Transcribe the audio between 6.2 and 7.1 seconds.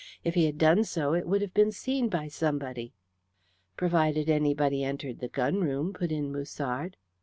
Musard.